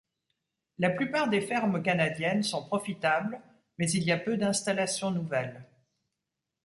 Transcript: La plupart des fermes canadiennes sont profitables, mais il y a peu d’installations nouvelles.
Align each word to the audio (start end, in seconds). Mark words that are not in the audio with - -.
La 0.79 0.89
plupart 0.89 1.29
des 1.29 1.41
fermes 1.41 1.83
canadiennes 1.83 2.41
sont 2.41 2.65
profitables, 2.65 3.39
mais 3.77 3.87
il 3.91 4.01
y 4.01 4.11
a 4.11 4.17
peu 4.17 4.35
d’installations 4.35 5.11
nouvelles. 5.11 5.63